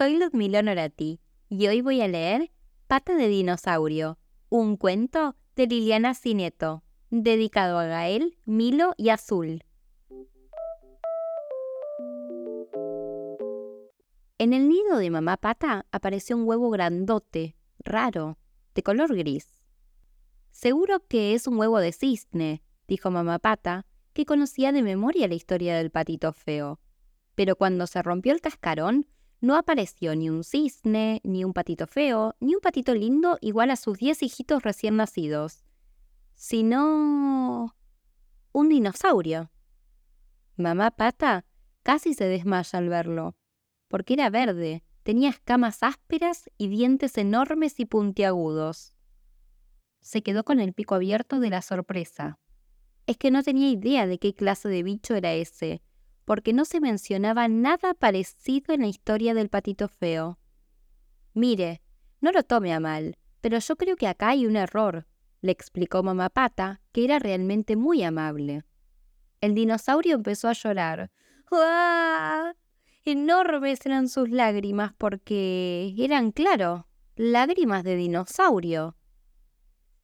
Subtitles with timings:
[0.00, 1.20] soy Ludmila Norati
[1.50, 2.50] y hoy voy a leer
[2.86, 9.62] Pata de Dinosaurio, un cuento de Liliana Cineto, dedicado a Gael, Milo y Azul.
[14.38, 18.38] En el nido de mamá pata apareció un huevo grandote, raro,
[18.74, 19.60] de color gris.
[20.50, 25.34] Seguro que es un huevo de cisne, dijo mamá pata, que conocía de memoria la
[25.34, 26.80] historia del patito feo.
[27.34, 29.06] Pero cuando se rompió el cascarón,
[29.40, 33.76] no apareció ni un cisne, ni un patito feo, ni un patito lindo igual a
[33.76, 35.64] sus diez hijitos recién nacidos,
[36.34, 37.74] sino
[38.52, 39.50] un dinosaurio.
[40.56, 41.46] Mamá Pata
[41.82, 43.34] casi se desmaya al verlo,
[43.88, 48.94] porque era verde, tenía escamas ásperas y dientes enormes y puntiagudos.
[50.00, 52.38] Se quedó con el pico abierto de la sorpresa.
[53.06, 55.82] Es que no tenía idea de qué clase de bicho era ese,
[56.30, 60.38] porque no se mencionaba nada parecido en la historia del patito feo.
[61.34, 61.82] Mire,
[62.20, 65.08] no lo tome a mal, pero yo creo que acá hay un error,
[65.40, 68.62] le explicó mamá Pata, que era realmente muy amable.
[69.40, 71.10] El dinosaurio empezó a llorar.
[71.50, 72.54] ¡Ah!
[73.04, 78.94] Enormes eran sus lágrimas porque eran, claro, lágrimas de dinosaurio.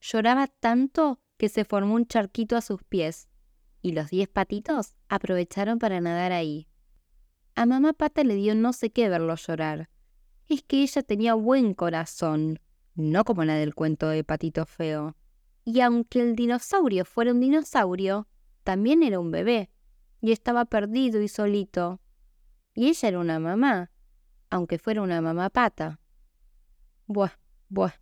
[0.00, 3.28] Lloraba tanto que se formó un charquito a sus pies
[3.86, 6.66] y los diez patitos aprovecharon para nadar ahí.
[7.54, 9.90] A mamá pata le dio no sé qué verlo llorar.
[10.48, 12.58] Es que ella tenía buen corazón,
[12.96, 15.14] no como la del cuento de Patito Feo.
[15.64, 18.26] Y aunque el dinosaurio fuera un dinosaurio,
[18.64, 19.70] también era un bebé,
[20.20, 22.00] y estaba perdido y solito.
[22.74, 23.92] Y ella era una mamá,
[24.50, 26.00] aunque fuera una mamá pata.
[27.06, 27.94] Buah, buah,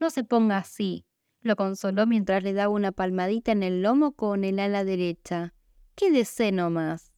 [0.00, 1.04] no se ponga así,
[1.42, 5.54] lo consoló mientras le daba una palmadita en el lomo con el ala derecha.
[5.94, 7.12] Quédese nomás.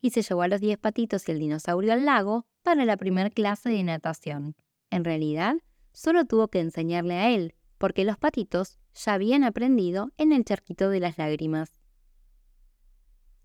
[0.00, 3.30] Y se llevó a los diez patitos y el dinosaurio al lago para la primera
[3.30, 4.56] clase de natación.
[4.90, 5.56] En realidad,
[5.92, 10.90] solo tuvo que enseñarle a él, porque los patitos ya habían aprendido en el charquito
[10.90, 11.72] de las lágrimas.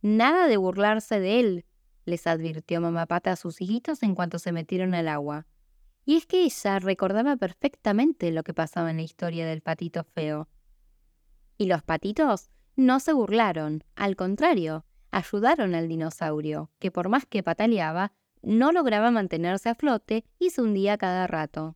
[0.02, 1.66] Nada de burlarse de él,
[2.06, 5.46] les advirtió mamá pata a sus hijitos en cuanto se metieron al agua.
[6.07, 10.47] Y es que ella recordaba perfectamente lo que pasaba en la historia del patito feo.
[11.57, 17.44] Y los patitos no se burlaron, al contrario, ayudaron al dinosaurio, que por más que
[17.44, 21.75] pataleaba, no lograba mantenerse a flote y se hundía cada rato.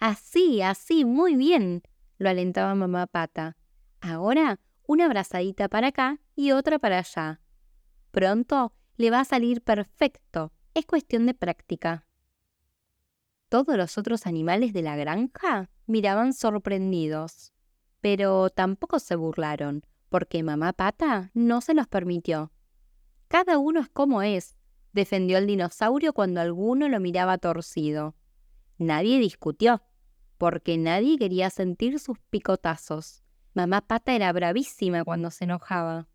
[0.00, 1.80] Así, así, muy bien,
[2.18, 3.56] lo alentaba mamá pata.
[4.02, 7.40] Ahora una abrazadita para acá y otra para allá.
[8.10, 12.04] Pronto le va a salir perfecto, es cuestión de práctica.
[13.54, 17.52] Todos los otros animales de la granja miraban sorprendidos,
[18.00, 22.50] pero tampoco se burlaron, porque mamá pata no se los permitió.
[23.28, 24.56] Cada uno es como es,
[24.92, 28.16] defendió el dinosaurio cuando alguno lo miraba torcido.
[28.78, 29.84] Nadie discutió,
[30.36, 33.22] porque nadie quería sentir sus picotazos.
[33.54, 36.08] Mamá pata era bravísima cuando se enojaba.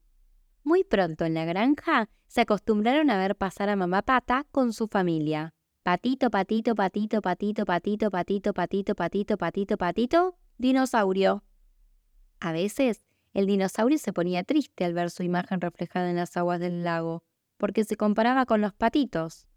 [0.65, 4.89] Muy pronto en la granja se acostumbraron a ver pasar a mamá pata con su
[4.89, 5.53] familia.
[5.89, 11.43] Patito, patito, patito, patito, patito, patito, patito, patito, patito, patito, dinosaurio.
[12.39, 13.01] A veces
[13.33, 17.23] el dinosaurio se ponía triste al ver su imagen reflejada en las aguas del lago,
[17.57, 19.47] porque se comparaba con los patitos.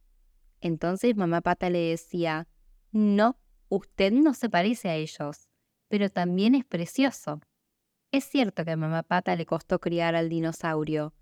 [0.63, 2.49] Entonces mamá pata le decía,
[2.93, 3.37] no,
[3.69, 5.51] usted no se parece a ellos,
[5.89, 7.43] pero también es precioso.
[8.11, 11.13] Es cierto que a mamá pata le costó criar al dinosaurio.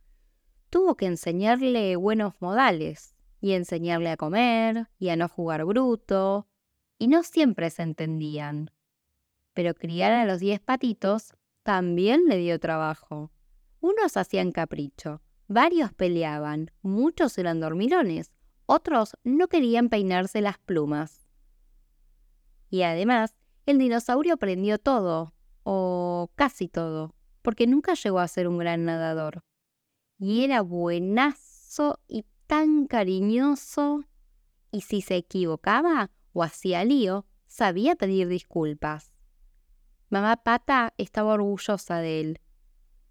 [0.69, 6.47] Tuvo que enseñarle buenos modales, y enseñarle a comer y a no jugar bruto,
[6.99, 8.71] y no siempre se entendían.
[9.55, 13.31] Pero criar a los diez patitos también le dio trabajo.
[13.81, 18.33] Unos hacían capricho, varios peleaban, muchos eran dormilones,
[18.67, 21.27] otros no querían peinarse las plumas.
[22.69, 23.35] Y además,
[23.67, 25.35] el dinosaurio aprendió todo,
[25.65, 29.43] o casi todo, porque nunca llegó a ser un gran nadador.
[30.19, 34.03] Y era buenazo y tan cariñoso
[34.73, 39.15] y si se equivocaba o hacía lío, sabía pedir disculpas.
[40.09, 42.41] Mamá Pata estaba orgullosa de él.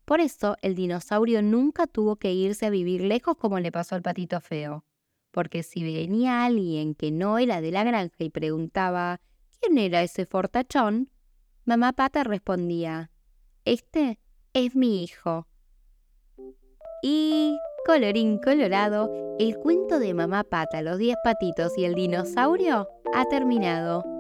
[0.03, 4.01] Por eso el dinosaurio nunca tuvo que irse a vivir lejos como le pasó al
[4.01, 4.83] patito feo.
[5.31, 9.21] Porque si venía alguien que no era de la granja y preguntaba
[9.62, 11.12] ¿quién era ese fortachón?
[11.63, 13.09] Mamá Pata respondía
[13.63, 14.19] Este
[14.51, 15.47] es mi hijo.
[17.01, 17.57] Y
[17.89, 19.09] Colorín colorado,
[19.39, 24.19] el cuento de Mamá Pata, los diez patitos y el dinosaurio ha terminado.